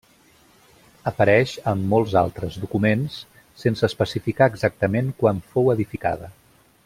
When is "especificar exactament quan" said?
3.89-5.45